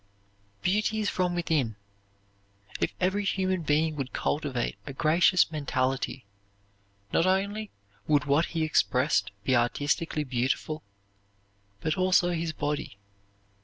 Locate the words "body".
12.51-12.97